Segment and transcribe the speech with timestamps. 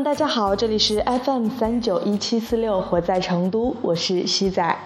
[0.00, 4.76] 大家好，这里是 FM 三九一七四六，活在成都，我是西仔。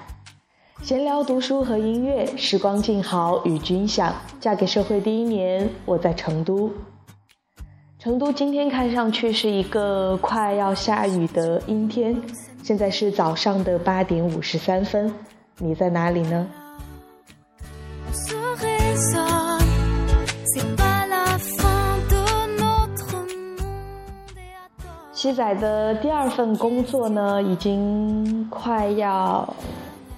[0.82, 4.12] 闲聊、读书和音乐，时光静好与君享。
[4.40, 6.70] 嫁给社会第一年，我在成都。
[8.00, 12.20] 成都今天看上去是一个快要下雨的阴天，
[12.62, 15.14] 现在是早上的八点五十三分，
[15.58, 16.46] 你在哪里呢？
[25.26, 29.52] 西仔的第二份工作呢，已经快要，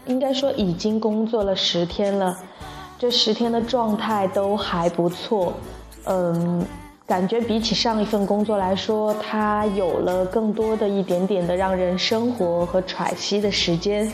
[0.05, 2.37] 应该说已经工作了十天了，
[2.99, 5.55] 这十天的状态都还不错，
[6.05, 6.63] 嗯，
[7.07, 14.13] 感觉比起上一份工作来说，它有了更多的一点点的让人生活和喘息的时间。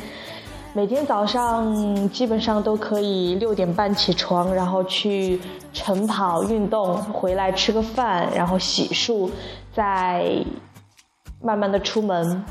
[0.75, 5.41] 每天早上基本上都可以六点半起床，然后去
[5.73, 9.29] 晨跑运动，回来吃个饭，然后洗漱，
[9.75, 10.37] 再。
[11.45, 12.43] 慢慢的出门，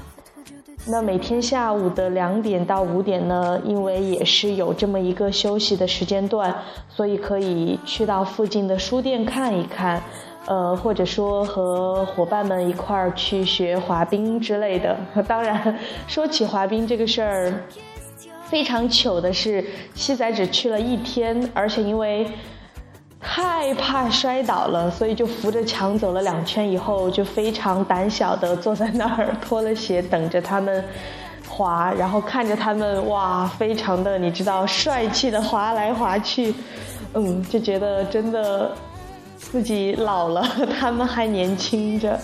[0.86, 6.56] 那每天下午的两点到五点呢，因为也是有这么一个休息的时间段，
[6.88, 10.00] 所以可以去到附近的书店看一看，
[10.46, 14.96] 呃，或者说和伙伴们一块儿去学滑冰之类的。
[15.28, 15.76] 当然，
[16.08, 17.52] 说起滑冰这个事儿，
[18.46, 22.28] 非常糗的是，西仔只去了一天，而且因为。
[23.24, 30.84] 太怕摔倒了，所以就扶着墙走了两圈，以后就非常胆小的坐在那儿，脱了鞋等着他们
[31.48, 36.54] 滑，然后看着他们哇，非常的你知道帅气的滑来滑去，
[37.16, 38.72] 嗯，就觉得真的
[39.38, 40.46] 自己老了，
[40.80, 42.20] 他们还年轻着，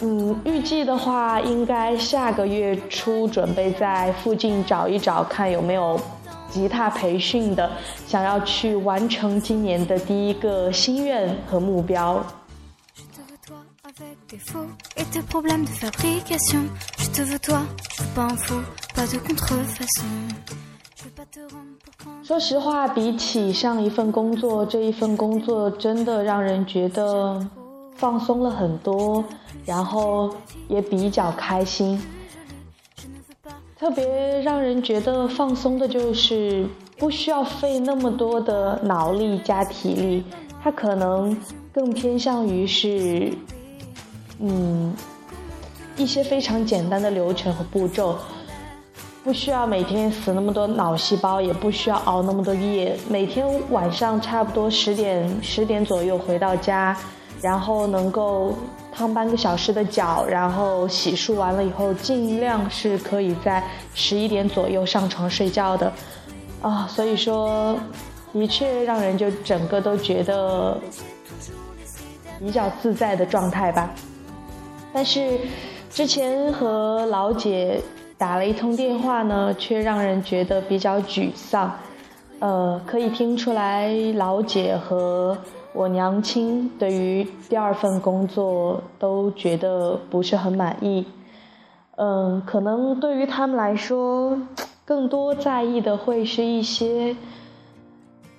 [0.00, 6.00] 嗯，预计的话应该下个月初准备在附近找一找，看有没有。
[6.56, 7.70] 吉他培训的，
[8.06, 12.24] 想要去完成今年的第一个心愿和目标。
[22.22, 27.46] 说实话，比起上一份工作，这一份工作真的让人觉得
[27.96, 29.22] 放松了很多，
[29.66, 30.34] 然后
[30.68, 32.00] 也比较开心。
[33.78, 36.66] 特别让人觉得放松的就是
[36.96, 40.24] 不需要费那么多的脑力加体力，
[40.62, 41.36] 它可能
[41.74, 43.30] 更偏向于是，
[44.40, 44.94] 嗯，
[45.98, 48.16] 一些非常简单的流程和步骤，
[49.22, 56.96] 不需要每天死那么多脑细胞，也不需要熬那么多夜，每天晚上差不多十点十点左右回到家，
[57.40, 58.54] 然后能够。
[58.98, 63.62] 烫半个小时的脚，然后洗漱完了以后，尽量是可以在
[63.94, 65.92] 十一点左右上床睡觉的，
[66.62, 67.78] 啊，所以说，
[68.32, 70.80] 的确让人就整个都觉得
[72.38, 73.90] 比较自在的状态吧。
[74.94, 75.40] 但是
[75.90, 77.78] 之前和老姐
[78.16, 81.70] 打了一通电话呢，却让人觉得比较沮丧，
[82.38, 85.36] 呃，可以听出来老姐和。
[85.76, 91.04] 我娘亲对于第二份工作都觉得不是很满意，
[91.96, 94.38] 嗯，可能对于他们来说，
[94.86, 97.14] 更多在意的会是一些，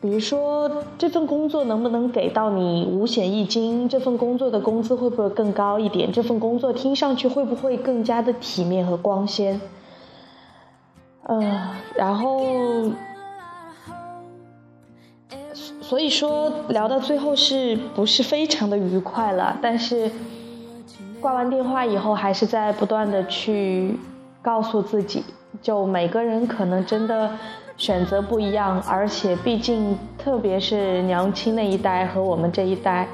[0.02, 9.62] 比如说这份工作能不能给到你五险一金，这份工作的工资会不会更高一点，这份工作听上去会不会更加的体面和光鲜，
[11.28, 12.42] 嗯，然后。
[15.88, 19.58] 所以说聊到最后是不是非常的愉快了？
[19.62, 20.12] 但是
[21.22, 23.98] 挂完电话以后，还是在不断的去
[24.42, 25.24] 告诉自己，
[25.62, 27.32] 就每个人可能真的
[27.78, 33.08] 选择不一样，而且毕竟特别是娘亲那一代和我们这一代，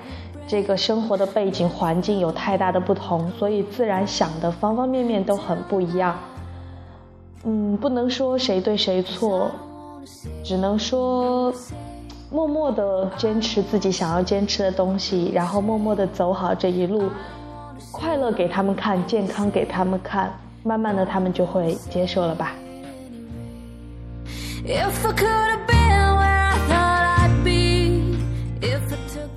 [0.48, 6.18] 这个生活的背景环境有太大的不同，所以自然想的方方面面都很不一样。
[7.44, 9.52] 嗯，不能说谁对谁错，
[10.44, 11.54] 只能说。
[12.34, 17.04] 默默的坚持自己想要坚持的东西，然后默默的走好这一路，
[17.92, 20.34] 快乐给他们看，健康给他们看，
[20.64, 22.54] 慢慢的他们就会接受了吧。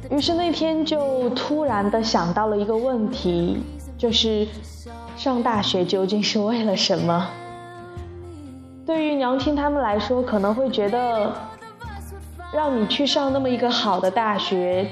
[0.08, 3.62] 于是那天就突然的想到了一个问题，
[3.98, 4.48] 就是
[5.18, 7.28] 上大学究竟是为了什么？
[8.86, 11.30] 对于娘亲他们来说，可能会觉得。
[12.52, 14.86] 让你去上那么一个好的大学，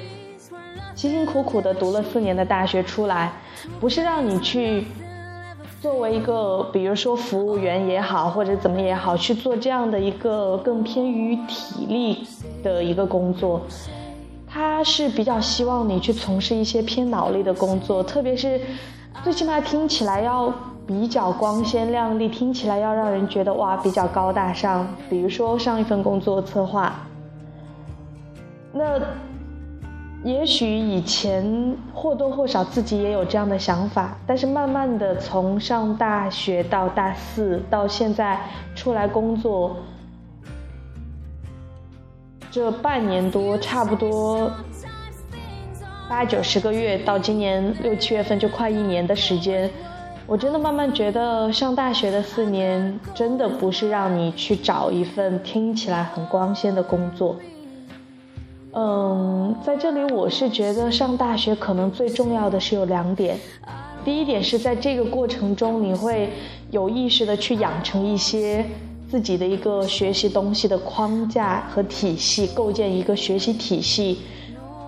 [0.94, 3.32] 辛辛苦苦的读了四年的大学出来，
[3.80, 4.86] 不是让你去
[5.80, 12.26] 作为一个，比如说服务员也好，或者怎么也好，去做这样的一个更偏于体力
[12.62, 13.60] 的一个工作。
[14.46, 18.60] 他是比较希望你去从事一些偏脑力的工作，特别是
[19.22, 20.52] 最起码听起来要
[20.86, 24.86] 比较光鲜亮丽，听起来要让人觉得哇比较高大上。
[25.10, 26.94] 比如说上一份工作策划，
[28.76, 29.00] 那
[30.24, 38.40] 也许以前或多或少自己也有这样的想法，但是慢慢的从上大学到大四到现在
[38.74, 39.76] 出来工作。
[42.50, 44.50] 这半年多，差不多
[46.08, 49.70] 八九十个月，到今年六七月份就快一年的时间，
[50.26, 57.36] 我真的慢慢觉得上大学的四年真的不是让你去找一份听起来很光鲜的工作。
[58.74, 63.38] 嗯，在这里我是觉得上大学可能最重要的是有两点，
[64.04, 66.30] 第一点是在这个过程中你会
[66.70, 68.64] 有意识的去养成一些。
[69.06, 74.18] 自己的一个学习东西的框架和体系，构建一个学习体系，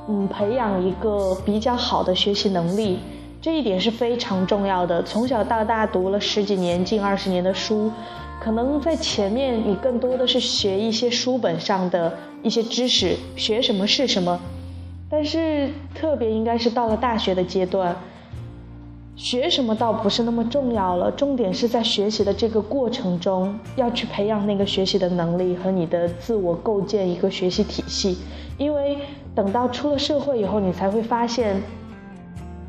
[0.09, 2.99] 嗯，培养一个比较好的学习能力，
[3.41, 5.01] 这一点是非常重要的。
[5.05, 7.89] 从小到大读了十几年、近二十年的书，
[8.47, 14.39] 可能在前面你更多的是学一些书本上的一些知识，学什么是什么，
[15.11, 17.97] 但是特别应该是到了大学的阶段。
[19.17, 28.17] 学什么倒不是那么重要了，重点是在学习的这个过程中，要去培养那个学习的能力和你的自我构建一个学习体系。
[28.59, 28.97] 因为
[29.35, 31.61] 等到出了社会以后，你才会发现，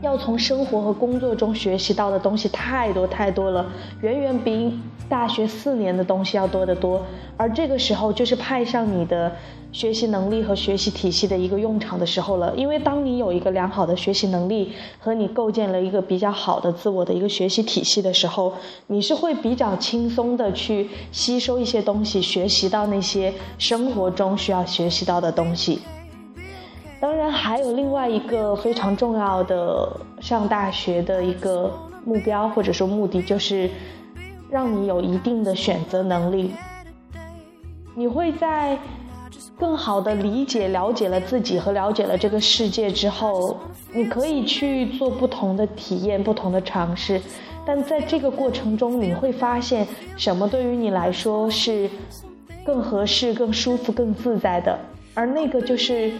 [0.01, 3.65] 要从生活和工作中学习到的东西太多太多了，
[4.01, 4.79] 远远比
[5.09, 7.01] 大学四年的东西要多得多。
[7.35, 9.31] 而这个时候，就是派上你的。
[9.73, 18.53] 学习能力和学习体系的一个用场的时候了，因为当你有一个良好的学习能力和你构建了一个比较好的自我的一个学习体系的时候，
[18.87, 25.79] 你是会比较轻松的去吸收一些东西，学习到那些生活中需要学习到的东西。
[26.99, 29.89] 当然，还有另外一个非常重要的
[30.19, 31.71] 上大学的一个
[32.05, 33.69] 目标或者说目的，就是
[34.49, 36.53] 让你有一定的选择能力。
[37.95, 38.77] 你会在。
[39.59, 43.57] 更好的理解、了解了自己和了解了这个世界之后，
[43.91, 47.19] 你可以去做不同的体验、不同的尝试，
[47.65, 51.89] 但在这个过程中，你会发现什么对于你来说是
[52.63, 54.77] 更合适、更舒服、更自在的，
[55.15, 56.11] 而那个就是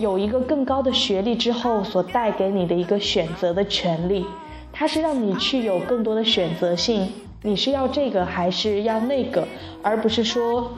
[0.00, 4.26] 有一个更高的学历之后所带给你的一个选择的权利，
[4.72, 7.08] 它是让你去有更多的选择性，
[7.42, 9.46] 你是要这个还是要那个，
[9.82, 10.72] 而不是说。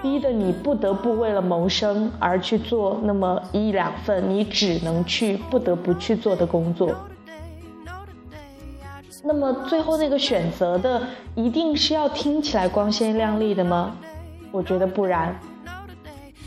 [0.00, 6.92] 逼得你不得不为了谋生而去做那么一两份你只能去不得不去做的工作。
[9.22, 11.00] 那么最后那个选择的
[11.36, 13.94] 一定是要听起来光鲜亮丽的吗？
[14.50, 15.38] 我觉得不然。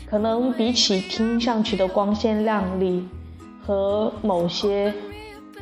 [0.08, 3.06] 可能比起听上去的光鲜亮丽
[3.64, 4.94] 和某些，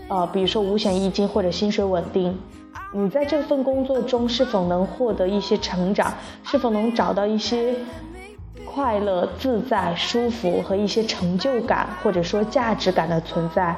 [0.08, 2.38] 呃，比如说五险一金或者薪水稳定。
[2.93, 6.14] 你在这份工作中是否能获得一些成长？
[6.44, 7.75] 是否能找到一些
[8.64, 13.74] 快乐、自在、舒服和一些成就感，或者说价值感的存在，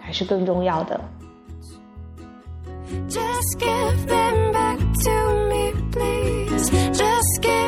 [0.00, 1.00] 才是更重要的
[3.08, 5.10] just give in back to
[5.48, 7.65] me please just give。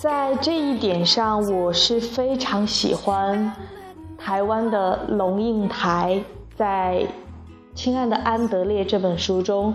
[0.00, 3.52] 在这一点上，我是非常喜欢
[4.16, 6.24] 台湾的龙应台
[6.56, 7.06] 在。
[7.74, 9.74] 亲爱的安德烈这本书中，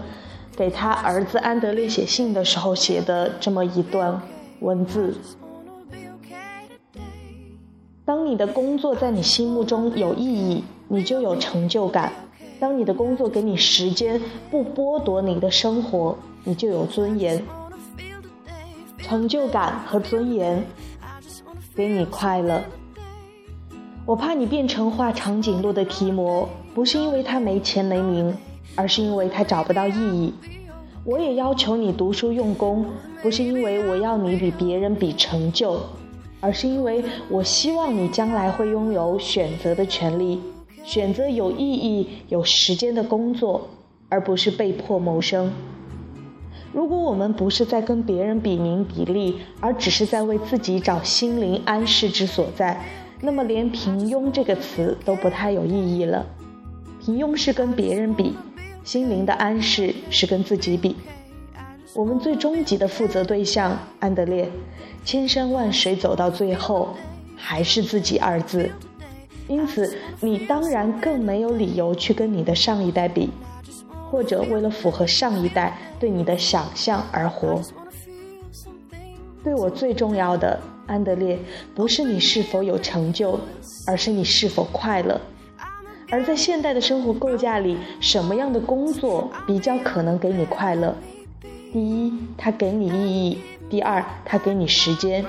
[0.57, 4.19] 给他儿子安德烈写信的时候写的这么一段
[4.61, 5.15] 文字：
[8.03, 12.09] 当你的工作在你心目中有意义，你就有成就感；
[12.59, 17.45] 当你的工作给你时间，不剥夺你的生活，你就有尊严。
[19.07, 20.65] 成就感和尊严
[21.75, 22.59] 给你快乐。
[24.03, 28.35] 我怕你变成画长颈鹿的提摩，不是因为他没钱没名，
[28.73, 30.33] 而是因为他找不到意义。
[31.03, 32.83] 我也要求你读书用功，
[33.21, 35.79] 不是因为我要你比别人比成就，
[36.41, 40.41] 而是因为我希望你将来会拥有选择的权利，
[40.83, 43.67] 选择有意义、有时间的工作，
[44.09, 45.53] 而不是被迫谋生。
[46.75, 52.83] 如果我们不是在跟别人比名比利，而只是在为自己找心灵安适之所在。
[53.21, 56.25] 那么，连平庸这个词都不太有意义了。
[57.01, 58.35] 平庸是跟别人比，
[58.83, 60.97] 心灵的安适是跟自己比。
[61.93, 64.51] 我们最终极的负责对象，安德烈，
[65.05, 66.89] 千山万水走到最后，
[67.37, 68.69] 还是自己二字。
[69.47, 73.29] 因此，你当然更没有理由去跟你的上一代比，
[74.09, 77.61] 或者为了符合上一代对你的想象而活。
[79.43, 81.37] 对我最重要的，安德烈，
[81.75, 83.39] 不是你是否有成就，
[83.85, 85.21] 而是你是否快乐。
[86.09, 90.95] 而在现代的生活构架里，什么样的工作比较可能给你快乐？
[91.73, 93.37] 第一，它给你意义；
[93.69, 95.25] 第二，它给你时间。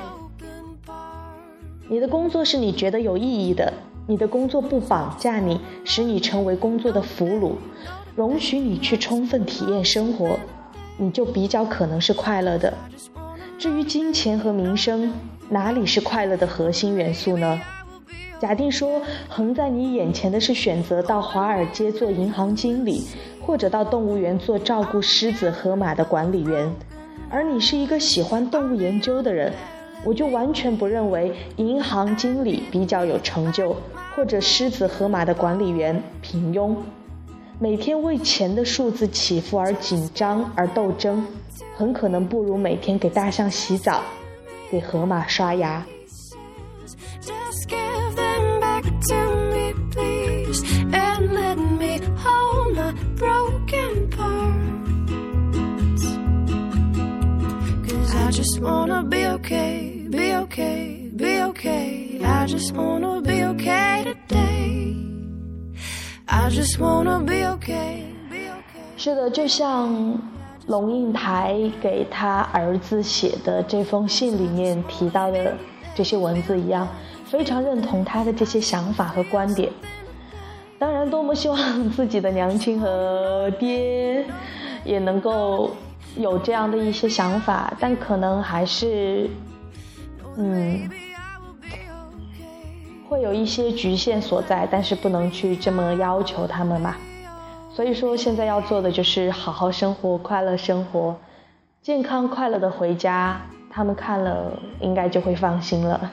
[1.89, 3.73] 你的工作是你觉得有意义的，
[4.07, 7.53] 你的工作不绑架你，使你成为工作的俘虏，
[8.17, 10.39] 容许你去充分体验生活，
[10.97, 12.73] 你就比较可能是快乐的。
[13.59, 15.13] 至于金钱和名声，
[15.51, 17.61] 哪里是快乐的核心元素呢？
[18.41, 23.05] 假定说，横在你眼前的是选择到华尔街做银行经理，
[23.43, 26.71] 或者到动物园做照顾狮子、河马的管理员，
[27.29, 29.53] 而你是一个喜欢动物研究的人，
[30.07, 33.77] 我就完全不认为银行经理比较有成就，
[34.15, 36.75] 或者狮子、河马的管理员平庸。
[37.59, 41.27] 每天为钱的数字起伏而紧张而斗争，
[41.75, 44.03] 很可能不如每天给大象洗澡，
[44.71, 45.85] 给河马刷牙。
[68.99, 70.19] 是的，就像
[70.67, 75.55] 龙应台给他儿子写的这封信里面提到的
[75.95, 76.89] 这些文字一样，
[77.27, 79.71] 非常认同他的这些想法和观点。
[80.79, 84.25] 当然，多么希望 自己的娘亲和爹
[84.85, 85.71] 也能够
[86.17, 89.29] 有这样的一些想法，但可能还是，
[90.37, 90.89] 嗯。
[93.09, 96.97] 会有一些局限所在，但是不能去这么要求他们嘛。
[97.71, 101.15] 所以说，现在要做的就是好好生活，快乐生活，
[101.83, 106.11] 健康快乐的回家，他们看了应该就会放心了。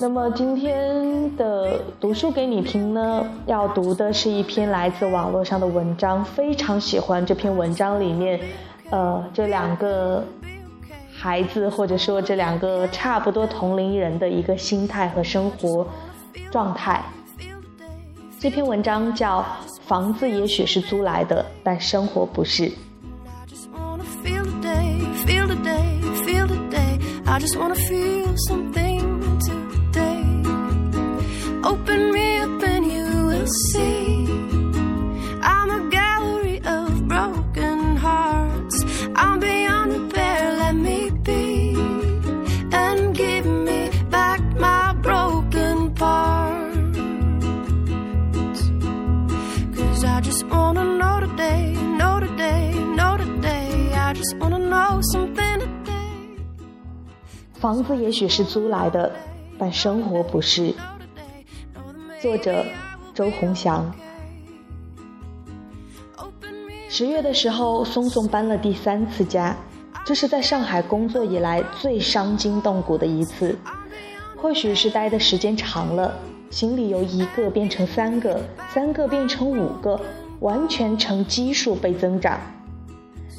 [0.00, 8.40] 那么今天的读书给你听呢，要读的是一篇来自网络上的文章，非常喜欢这篇文章里面，
[8.90, 10.24] 呃，这两个。
[11.24, 15.88] 孩子，或者说这两个差不多同龄人的一个心态和生活
[16.50, 17.02] 状态。
[18.38, 19.40] 这篇文章叫
[19.86, 22.68] 《房子也许是租来的，但生活不是》。
[57.74, 59.10] 房子也许是租来的，
[59.58, 60.72] 但生活不是。
[62.22, 62.64] 作者：
[63.12, 63.92] 周鸿祥。
[66.88, 69.56] 十月的时候，松松搬了第三次家，
[70.06, 73.58] 这是在上海工作以来最伤筋动骨的一次。
[74.36, 76.14] 或许是待的时间长了，
[76.50, 78.40] 行李由一个变成三个，
[78.72, 80.00] 三个变成五个，
[80.38, 82.38] 完全呈基数倍增长。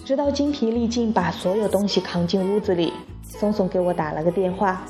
[0.03, 2.91] 直到精疲力尽，把所有东西扛进屋子里。
[3.39, 4.81] 松松给我打了个电话。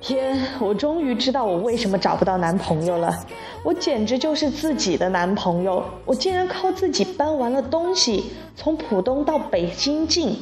[0.00, 3.14] 天，我终于知道我为什么找不到男朋友了。
[3.62, 10.34] 我简直就是自己的男朋友，我竟然靠自己搬完了东西，从浦东到北京近，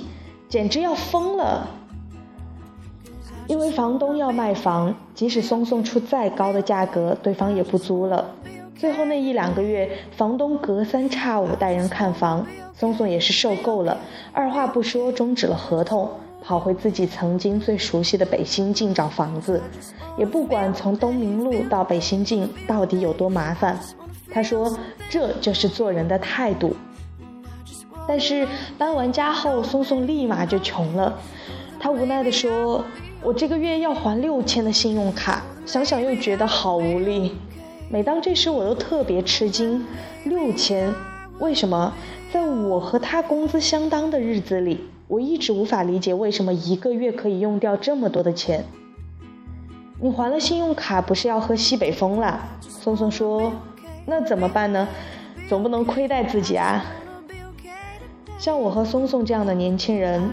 [0.48, 1.68] 简直要疯了。
[3.48, 8.30] 因为房东要卖房，即使松松出再高的价格，对方也不租了。
[8.76, 13.98] 最后那一两个月，房东隔三差五带人看房，松松也是受够了，
[14.32, 16.08] 二话不说终止了合同。
[16.42, 19.60] 跑回自己曾经最熟悉的北新泾找房子，
[20.16, 23.78] 也不管从东明路到北新泾到底有多麻烦。
[24.30, 24.78] 他说
[25.10, 26.74] ：“这就是做人的态度。”
[28.08, 28.46] 但是
[28.78, 31.18] 搬完家后，松松立马就穷了。
[31.78, 32.84] 他无奈地说
[33.22, 37.36] ：“我这个月要还六千的信用卡，想想又觉得好无力。
[37.90, 39.84] 每当这时，我都特别吃惊：
[40.24, 40.94] 六千？
[41.38, 41.92] 为什么
[42.32, 48.62] 在我和他工资相当的日子里？”我一直无法理解为什么一个月可以用掉这么多的钱。
[50.00, 52.38] 你还了信用卡，不是要喝西北风了？
[52.60, 53.50] 松松说
[54.04, 54.86] ：“那怎么办呢？
[55.48, 56.84] 总不能亏待自己啊。”
[58.38, 60.30] 像我和松松这样的年轻人，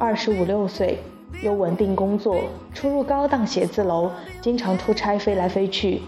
[0.00, 0.98] 二十五六岁，
[1.42, 6.00] 有稳定工作，出入高档写字楼，经常出差飞来飞去。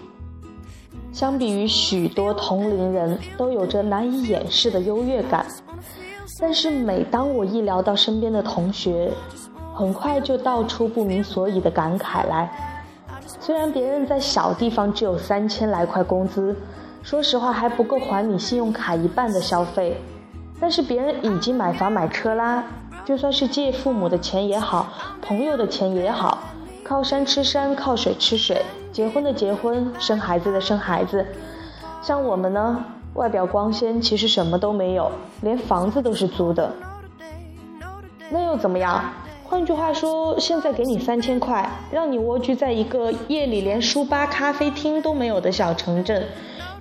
[1.12, 5.46] 相比于许多同龄人，都有着难以掩饰的优越感。
[6.38, 9.10] 但是每当我一聊到身边的同学，
[9.74, 12.50] 很快就道出不明所以的感慨来。
[13.40, 16.54] 虽然别人在小地方只有三千来块工资，
[17.02, 19.96] 说实话还不够还你信用卡一半的消费，
[20.60, 22.64] 但是别人已经买房买车啦，
[23.04, 24.88] 就算是借父母的钱也好，
[25.22, 26.38] 朋友的钱也好，
[26.84, 28.62] 靠山吃山，靠水吃水，
[28.92, 31.24] 结婚的结婚，生孩子的生孩子。
[32.02, 32.84] 像我们呢，
[33.16, 36.72] 外表光鲜，其实什么都没有，连房子都是租的。
[38.30, 39.02] 那又怎么样？
[39.44, 46.26] 换句话说，现在给你三千块，让你蜗居在一个夜里连书吧、咖啡厅都没有的小城镇，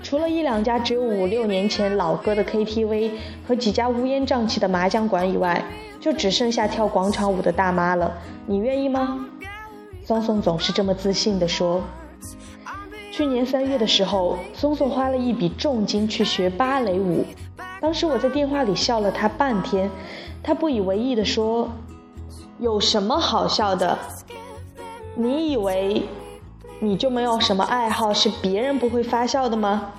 [0.02, 3.12] 除了一两家只有五六年前老歌的 KTV
[3.48, 5.64] 和几家乌烟瘴气的麻将馆以外，
[6.02, 8.12] 就只剩下跳广场舞的大妈了。
[8.46, 9.26] 你愿意吗？
[10.04, 11.82] 松松总是这么自信地说。
[13.16, 17.24] 去年三月的时候，松松花了一笔重金去学芭蕾舞，
[17.80, 19.90] 当时我在电话里笑了他半天，
[20.44, 21.70] 他不以为意地说。
[22.60, 23.98] 有什么好笑的？
[25.16, 26.04] 你以为
[26.80, 29.94] 你就没有什么爱好是别人不会发笑的吗？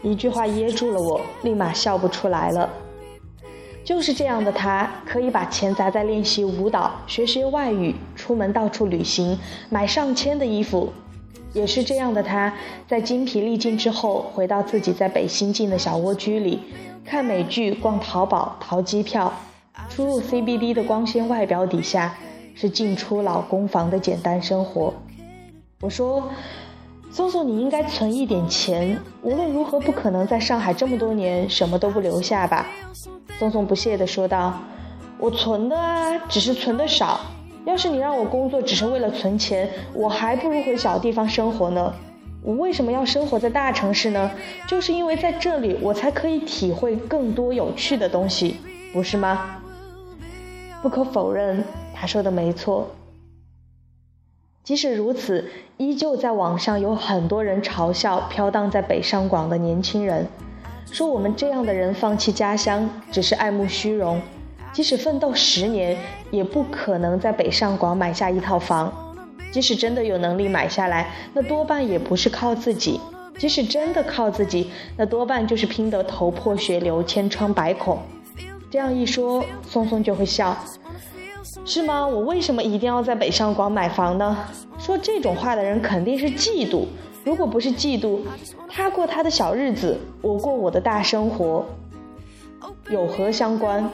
[0.00, 2.66] 一句话噎住了我，立马笑不出来了。
[3.84, 9.38] 就是这样的他，可以把钱砸在练习舞蹈、学学外语、出门到处旅行、
[9.68, 10.90] 买上千的衣服；
[11.52, 12.54] 也是这样的他，
[12.86, 16.60] 在精疲力尽之后，回到自己在北新境的小蜗居里，
[17.04, 19.32] 看美剧、逛淘宝、淘机票。
[19.88, 22.14] 出入 CBD 的光鲜外表底下，
[22.54, 24.92] 是进出老公房的简单生活。
[25.80, 26.28] 我说
[27.10, 32.66] ：“松松，你应该存一点钱，无论如何不可能在上海这么多年什么都不留下吧？”
[33.38, 34.58] 松松不屑地说道
[35.18, 37.20] ：“我存的啊，只是存的少。
[37.68, 41.92] 要是你让我工作只是为了存钱，我还不如回小地方生活呢。
[42.42, 44.30] 我为什么要生活在大城市呢？
[44.66, 48.56] 就是因为在这里，我才可以体会更多有趣的东西，
[48.90, 49.60] 不是吗？”
[50.80, 51.62] 不可否认，
[51.94, 52.88] 他说的没错。
[54.64, 60.26] 即使如此，依旧在网上有很多人嘲笑飘荡在北上广的年轻人，
[60.90, 64.22] 说我们这样的人放弃家乡只是爱慕虚荣，
[64.78, 65.98] 即使奋斗十年，
[66.30, 69.16] 也不可能在北上广买下一套房。
[69.50, 73.00] 即使真的有能力买下来，那多半也不是靠自己；
[73.36, 77.98] 即使真的靠自己，那多半就是拼得头破血流、千疮百孔。
[78.70, 80.56] 这样一说，松松就会笑，
[81.64, 82.06] 是吗？
[82.06, 84.38] 我为什么一定要在北上广买房呢？
[84.78, 86.84] 说这种话的人肯定是嫉妒。
[87.24, 88.20] 如果不是嫉妒，
[88.68, 91.66] 他过他的小日子，我过我的大生活，
[92.88, 93.90] 有何相关？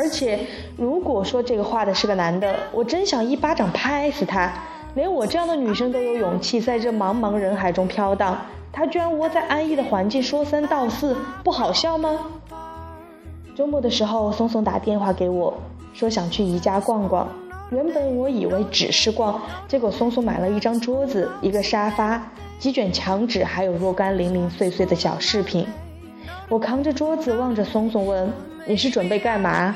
[0.00, 0.38] 而且，
[0.78, 4.50] 如果说这个画的是个男的，我真想一巴掌拍死他。
[4.94, 8.34] 连我这样的女生都有勇气在这茫茫人海中飘荡，
[8.72, 12.18] 他居然窝在安逸的环境说三道四，不好笑吗？
[13.54, 15.52] 周末的时候，松松打电话给我，
[15.92, 17.28] 说想去宜家逛逛。
[17.70, 22.26] 原本我以为只是逛，结果松松买了一张桌子、一个沙发、
[22.58, 25.66] 几卷墙纸，还有若干零零碎碎的小饰品。
[26.50, 28.28] 我扛着桌子望着松松问
[28.66, 29.72] ：“你是准备干嘛？”“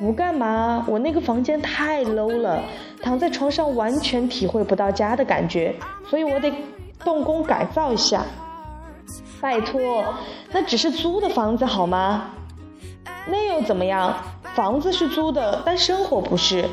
[0.00, 2.60] 不干嘛，我那个房间太 low 了，
[3.00, 5.72] 躺在床上完全体会不到家的感觉，
[6.10, 6.52] 所以我得
[7.04, 8.26] 动工改造一下。
[9.40, 10.04] ”“拜托，
[10.50, 12.30] 那只是租的房子好吗？”
[13.30, 14.12] 那又怎么样？
[14.56, 16.64] 房子是租的，但生活不是。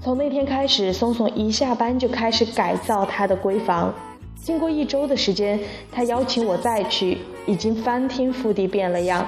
[0.00, 3.92] 从那天开始，松松一下班就开始改造他的闺房。
[4.36, 5.58] 经过一周的时间，
[5.90, 9.26] 他邀请我再去，已经翻天覆地变了样。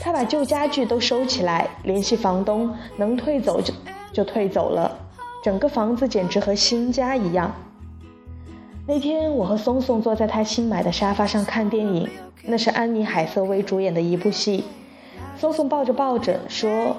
[0.00, 3.72] 他把旧家具都收起来，联系房东，能退走就
[4.12, 4.98] 就退走了。
[5.42, 7.54] 整个房子简直和新家一样。
[8.86, 12.08] 那天，我和松松坐在他新买的沙发上看电影，
[12.44, 14.64] 那是安妮海瑟薇主演的一部戏。
[15.38, 16.96] 松松抱着抱枕说：“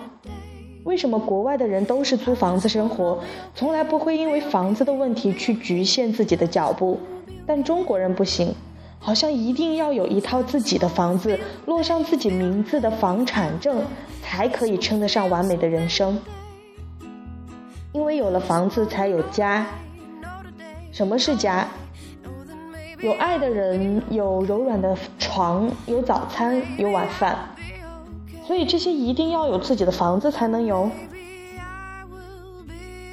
[0.86, 3.20] 为什么国外的人都是租房子生活，
[3.54, 7.00] 从来不会因为房子的问题去局限自己的脚步？
[7.46, 8.56] 但中国人不行，
[9.04, 13.84] 好像一定要有一套自己的房子，落上自己名字的房产证，
[14.22, 16.18] 才可以称得上完美的人生。
[17.94, 19.66] 因为有了房子，才有家。
[20.92, 21.68] 什么是家？
[23.00, 27.36] 有爱的人，有柔软的床，有早餐，有晚饭。”
[28.46, 30.90] 所以这些一定要有自己的房子才能有。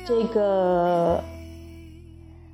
[0.04, 1.22] 这个，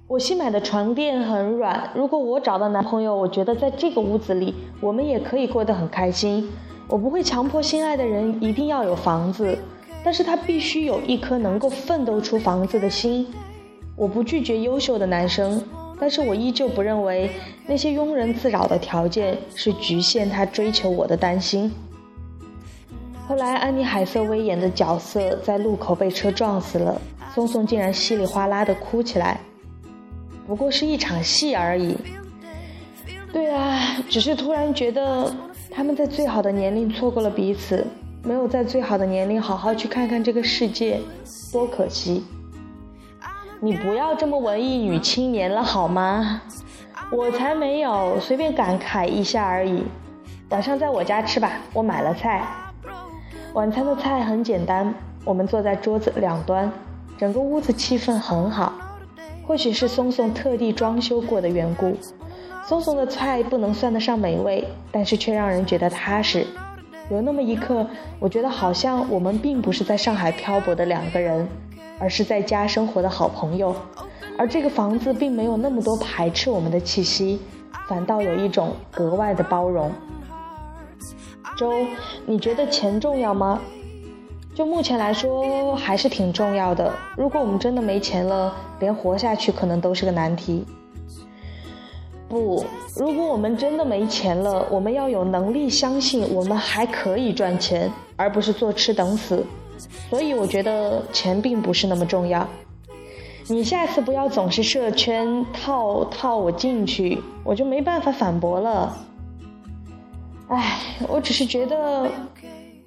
[0.07, 1.91] 我新买的床垫很软。
[1.95, 6.51] 如果我找到男朋友，我觉得在这个屋子里，我们也可以过得很开心。
[6.87, 9.59] 我不会强迫心爱的人一定要有房子，
[10.05, 13.27] 但是他必须有一颗能够奋斗出房子的心。
[13.97, 15.63] 我不拒绝优秀的男生，
[15.99, 17.31] 但是我依旧不认为
[17.67, 21.73] 那些庸人自扰的条件是局限他追求我的担心。
[23.27, 27.01] 后来，安妮海瑟薇演的角色在路口被车撞死了，
[27.35, 29.41] 松松竟然稀里哗啦的哭起来。
[30.47, 31.97] 不过是一场戏而已。
[33.33, 35.35] 对啊，只是突然觉得
[35.71, 37.87] 他们在最好的年龄错过了彼此，
[38.23, 41.01] 没有在最好的年龄好好去看看这个世界，
[41.53, 42.25] 多可惜。
[43.61, 46.43] 你不要这么文艺女青年了好吗？
[47.11, 49.83] 我才没有，随便感慨一下而已。
[50.51, 52.47] 晚上在我家吃吧，我买了菜。
[53.55, 56.71] 晚餐的菜很简单，我们坐在桌子两端，
[57.19, 58.73] 整个屋子气氛很好。
[59.47, 61.97] 或许是松松特地装修过的缘故，
[62.67, 66.47] 松松的菜不能算得上美味，但是却让人觉得踏实。
[67.11, 67.87] 有那么一刻，
[68.19, 71.47] 我觉得好像我们并不是在上海漂泊的两个人，
[71.99, 73.77] 而是在家生活的好朋友。
[74.39, 77.39] 而这个房子并没有那么多排斥我们的气息，
[77.87, 79.93] 反倒有一种格外的包容。
[81.59, 81.71] 周，
[82.25, 83.61] 你觉得钱重要吗？
[84.55, 86.93] 就目前来说，还是挺重要的。
[87.17, 90.65] 如果我们真的没钱了，连活下去可能都是个难题。
[92.29, 92.65] 不，
[92.97, 99.45] 如果我们真的没钱了，我们要有能力相信我们还可以赚钱，而不是坐吃等死。
[100.09, 102.47] 所以我觉得钱并不是那么重要。
[103.49, 108.97] 你下次不要总是设圈套套我进去，我就没办法反驳了。
[110.47, 112.09] 唉，我只是觉得，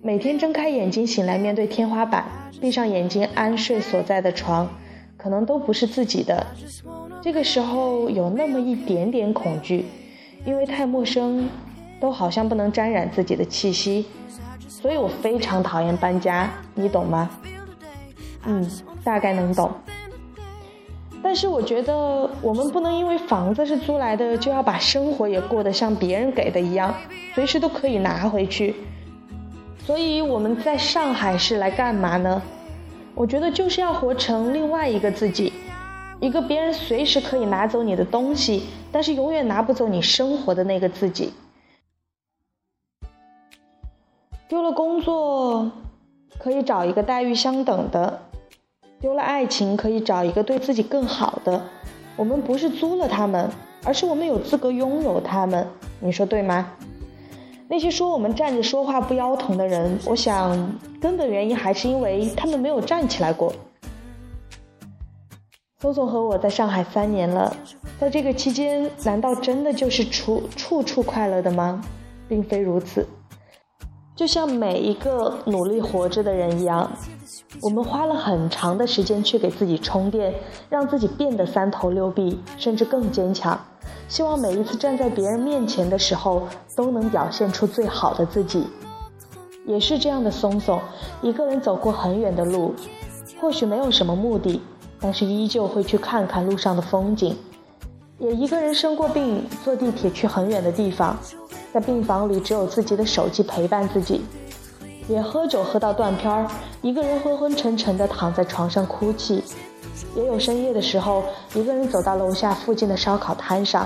[0.02, 2.26] 每天睁开眼睛醒来，面对天花板，
[2.62, 4.70] 闭上眼睛安睡所在的床，
[5.18, 6.46] 可能都不是自己的。
[7.22, 9.86] 这个时候有那么一点点恐惧，
[10.46, 11.50] 因为太陌生，
[12.00, 14.06] 都好像不能沾染自己的气息，
[14.68, 17.30] 所以我非常讨厌搬家，你懂吗？
[18.46, 18.70] 嗯，
[19.04, 19.72] 大概能懂。
[21.24, 26.94] 但是我觉得我们不能因为房子是租来的，就要把生活也过得像别人给的一样，
[27.34, 28.76] 随时都可以拿回去。
[29.88, 32.42] 所以我们在上海是来干嘛呢？
[33.16, 35.54] 我觉得就是要活成另外一个自己，
[36.20, 41.32] 一个别人随时可以拿走你的东西，但是永远拿不走你生活的那个自己。
[44.50, 45.72] 丢了工作，
[46.38, 48.24] 可以找一个待遇相等的。
[49.00, 51.64] 丢了爱情，可以找一个对自己更好的。
[52.18, 53.50] 我们不是租了他们，
[53.86, 55.66] 而是我们有资格拥有他们。
[56.02, 56.74] 你说对吗？
[57.70, 63.54] 那些说我们站着说话不腰疼的人，我想根本原因还是因为他们没有站起来过。
[65.80, 67.56] 松松和我在上海三年了，
[68.00, 71.84] 在这个期间，难道真的就是处处处快乐的吗？
[72.30, 73.06] 并非如此。
[74.18, 76.92] 就像每一个努力活着的人一样，
[77.62, 80.34] 我们花了很长的时间去给自己充电，
[80.70, 83.58] 让自己变得三头六臂，甚至更坚强。
[84.08, 88.66] 希望每一次站在别人面前的时候，都能表现出最好的自己。
[89.68, 90.82] 也是这样的，松松
[91.22, 92.74] 一个人走过很远的路，
[93.40, 94.60] 或许没有什么目的，
[95.00, 97.38] 但是依旧会去看看路上的风景。
[98.20, 101.16] 也一个人生过病，坐地铁去很远的地方。
[101.72, 104.22] 在病房里，只有自己的手机陪伴自己；
[105.08, 106.48] 也喝酒喝到断片儿，
[106.82, 109.44] 一个人昏昏沉沉的躺在床上哭泣；
[110.16, 113.86] 也有深夜的时候，一个人走到楼下附近的烧烤摊上，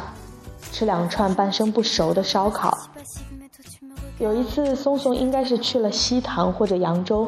[0.72, 2.78] 吃两串半生不熟的烧烤。
[4.18, 7.28] 有一次，松松应该是去了西塘或者扬州，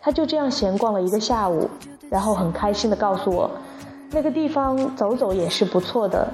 [0.00, 1.68] 他就这样闲逛了一个下午，
[2.08, 3.50] 然后很开心的告诉我，
[4.10, 6.28] 那个地方走走也是不错的。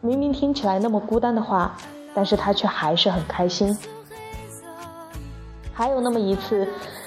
[0.00, 1.76] 明明听起来那么孤单的话。
[2.14, 3.76] 但是他却还是很开心。
[5.72, 6.66] 还有那么一次，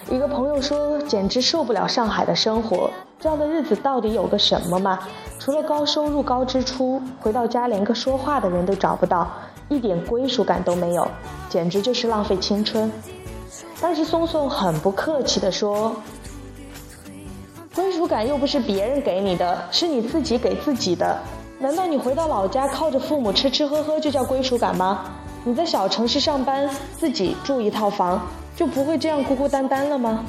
[0.09, 4.99] 一个朋友说简直受不了上海的生活，这样的日子到底有个什么嘛？
[5.37, 9.29] 除了高收入高支出，回到家连个说话的人都找不到，
[9.67, 11.05] 一点归属感都没有，
[11.49, 12.89] 简直就是浪费青春。
[13.81, 15.93] 但是松松很不客气地说
[17.73, 21.19] ：“归属感又不是别人给你的，是你自己给自己的。”
[21.59, 25.11] 难道你回到老家靠着父母吃吃喝喝就叫归属感吗？
[25.43, 28.21] 你在小城市上班，自己住一套房，
[28.55, 30.25] 就不会这样孤孤单单了吗？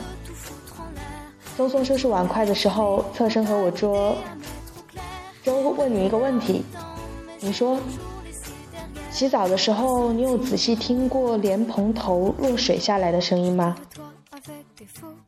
[1.57, 4.15] 松松收拾碗筷的时候，侧身和我说
[5.43, 6.65] ：“周，问你一个问题，
[7.41, 7.79] 你说，
[9.11, 13.75] 洗澡的时候，你有仔细听过莲蓬头落水下来的声音吗？”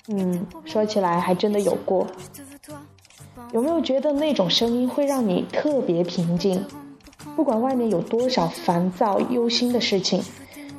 [0.09, 2.07] 嗯，说起来还真的有过。
[3.53, 6.65] 有没有觉得那种声音会让你特别平静？
[7.37, 10.23] 不管外面有多少烦躁、忧心的事情，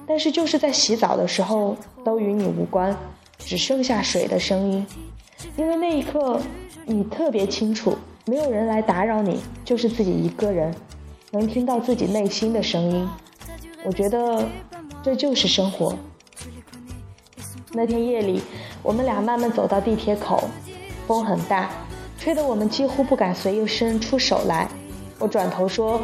[0.07, 2.95] 但是就是在洗澡的时候都与你无关，
[3.37, 4.85] 只剩下水的声音。
[5.57, 6.39] 因为那一刻，
[6.85, 10.73] 你特别清楚，没有人来打扰你，就是自己一个人，
[11.31, 13.09] 能听到自己内心的声音。
[13.83, 14.47] 我觉得
[15.03, 15.95] 这就是生活。
[17.71, 18.41] 那天夜里，
[18.85, 20.43] 我们俩慢慢走到地铁口，
[21.07, 21.71] 风很大，
[22.19, 24.67] 吹得我们几乎不敢随意伸出手来。
[25.17, 25.99] 我转头说：“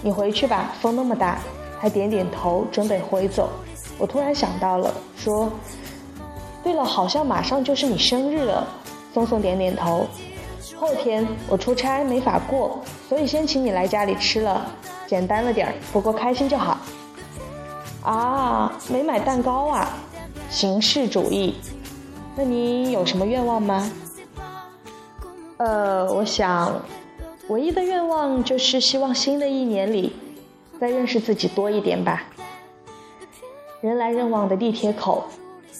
[0.00, 1.38] 你回去吧，风那么大。”
[1.78, 3.50] 他点点头，准备回走。
[3.98, 5.52] 我突然想到了，说
[6.64, 8.66] ：“对了，好像马上就是你生日了。”
[9.12, 10.06] 松松点点头。
[10.74, 14.64] 后天我出差没法过，所以先请你来家里吃了，
[15.06, 16.78] 简单了点儿，不过开心就好。
[18.02, 19.98] 啊，没买蛋糕啊。
[20.48, 21.54] 形式主义，
[22.34, 23.90] 那你有什么愿望吗？
[25.58, 26.82] 呃，我想，
[27.48, 30.12] 唯一的愿望就是希望新的一年里，
[30.80, 32.24] 再认识自己多一点吧。
[33.80, 35.24] 人来人往的地铁口，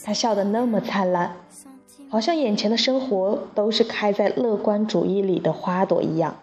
[0.05, 1.37] 他笑得那么灿烂，
[2.11, 6.37] 好像眼前的生活都是开在乐观主义里的花朵一样。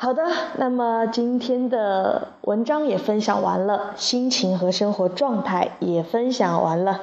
[0.00, 0.22] 好的，
[0.58, 7.00] 那么今天的文章也分享完了，心情和生活状态也分享完了。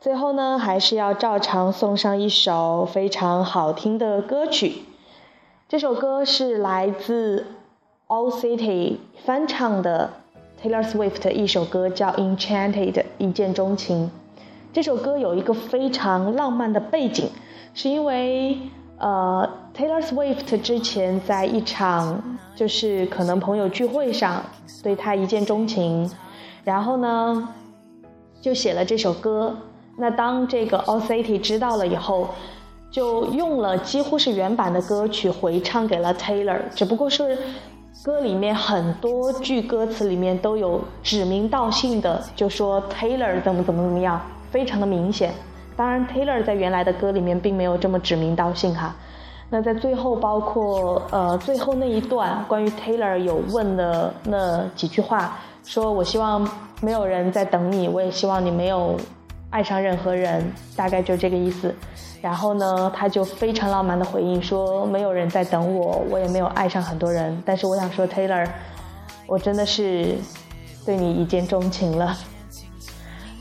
[0.00, 4.84] 最后呢，还是要照常送上一首非常好听的歌曲。
[5.68, 7.44] 这首歌是来自
[8.06, 10.10] All City 翻唱的
[10.62, 14.12] Taylor Swift 一首歌，叫《Enchanted》一见钟情。
[14.72, 17.30] 这首歌有一个非常浪漫的背景，
[17.74, 18.60] 是因为。
[19.00, 19.48] 呃
[19.78, 22.20] ，Taylor Swift 之前在一场
[22.56, 24.42] 就是可能朋友聚会上
[24.82, 26.10] 对他一见钟情，
[26.64, 27.48] 然后呢
[28.40, 29.56] 就写了这首歌。
[29.96, 32.30] 那当这个 All City 知道了以后，
[32.90, 37.38] 就用了几乎是原版的歌曲回唱给了 Taylor，只不过是
[38.04, 45.32] 歌里面很多句歌词里面都有指名道姓的，就说 Taylor 怎么怎么怎么样，非常的明显。
[45.76, 48.96] 当然，Taylor 在原来的歌里面并没有这么指名道姓哈。
[49.50, 56.46] 那在最后，包括呃最后那一段关于 Taylor 有问的那几句话，说我希望
[56.82, 58.96] 没有人在等你，我也希望你没有
[59.50, 61.74] 爱上任何人，大概就这个意思。
[62.20, 68.46] 然后呢，他就非常浪漫的回应说，没有人在等我，我也没有爱上很多人，但是我想说 Taylor，
[69.26, 70.16] 我真的是
[70.84, 72.14] 对你一见钟情了。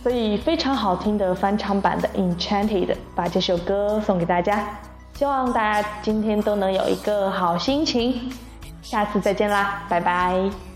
[0.03, 4.69] 所以非常好听的翻唱版的《Enchanted》，把这首歌送给大家，
[5.17, 8.31] 希望大家今天都能有一个好心情，
[8.83, 10.66] 下次再见啦，拜拜。